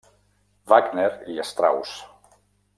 Wagner 0.71 1.11
i 1.35 1.47
Strauss. 1.53 1.95